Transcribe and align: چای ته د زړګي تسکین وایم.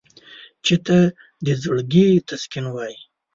چای 0.65 0.77
ته 0.85 0.97
د 1.45 1.47
زړګي 1.61 2.07
تسکین 2.27 2.65
وایم. 2.69 3.01